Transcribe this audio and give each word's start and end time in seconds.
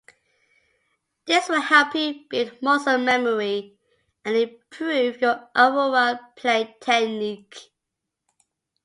This 1.27 1.47
will 1.47 1.61
help 1.61 1.93
you 1.93 2.25
build 2.27 2.59
muscle 2.63 2.97
memory 2.97 3.77
and 4.25 4.35
improve 4.35 5.21
your 5.21 5.47
overall 5.55 6.17
playing 6.35 6.73
technique. 6.81 7.71